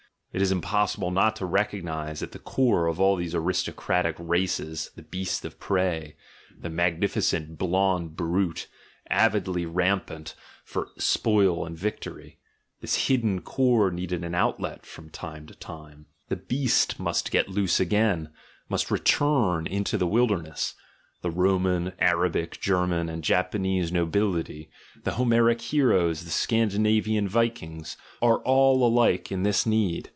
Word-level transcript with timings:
It 0.33 0.41
is 0.41 0.49
impossible 0.49 1.11
not 1.11 1.35
to 1.35 1.45
recognise 1.45 2.23
at 2.23 2.31
the 2.31 2.39
core 2.39 2.87
of 2.87 3.01
all 3.01 3.17
these 3.17 3.35
aristocratic 3.35 4.15
races 4.17 4.89
the 4.95 5.01
"GOOD 5.01 5.03
AND 5.03 5.03
EVIL," 5.03 5.03
"GOOD 5.03 5.03
AND 5.03 5.03
BAD" 5.11 5.11
23 5.11 5.19
beast 5.19 5.45
of 5.45 5.59
prey; 5.59 6.15
the 6.61 6.69
magnificent 6.69 7.57
blonde 7.57 8.15
bride, 8.15 8.61
avidly 9.09 9.65
ram 9.65 9.99
pant 9.99 10.33
for 10.63 10.87
spoil 10.97 11.65
and 11.65 11.77
victory; 11.77 12.39
this 12.79 13.07
hidden 13.09 13.41
core 13.41 13.91
needed 13.91 14.23
an 14.23 14.33
outlet 14.33 14.85
from 14.85 15.09
time 15.09 15.45
to 15.47 15.53
time, 15.55 16.05
the 16.29 16.37
beast 16.37 16.97
must 16.97 17.29
get 17.29 17.49
loose 17.49 17.81
again, 17.81 18.29
must 18.69 18.89
return 18.89 19.67
into 19.67 19.97
the 19.97 20.07
wilderness— 20.07 20.75
the 21.23 21.29
Roman, 21.29 21.91
Arabic, 21.99 22.57
German, 22.61 23.09
and 23.09 23.21
Japanese 23.21 23.91
nobility, 23.91 24.69
the 25.03 25.15
Homeric 25.15 25.59
heroes, 25.59 26.23
the 26.23 26.31
Scandinavian 26.31 27.27
Vikings, 27.27 27.97
are 28.21 28.37
all 28.43 28.87
alike 28.87 29.29
in 29.29 29.43
this 29.43 29.65
need. 29.65 30.09